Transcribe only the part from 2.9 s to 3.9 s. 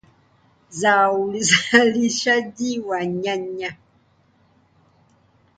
nyanya.